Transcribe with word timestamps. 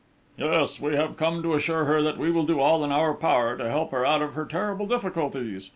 "Yes. 0.35 0.79
We 0.81 0.95
have 0.95 1.15
come 1.15 1.43
to 1.43 1.53
assure 1.53 1.85
her 1.85 2.01
that 2.01 2.17
we 2.17 2.31
will 2.31 2.41
do 2.43 2.59
all 2.59 2.83
in 2.83 2.91
our 2.91 3.13
power 3.13 3.55
to 3.55 3.69
help 3.69 3.91
her 3.91 4.03
out 4.03 4.23
of 4.23 4.33
her 4.33 4.45
terrible 4.47 4.87
difficulties. 4.87 5.69